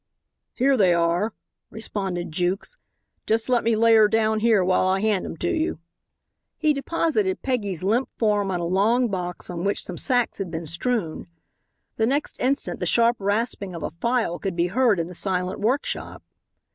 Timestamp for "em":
5.27-5.37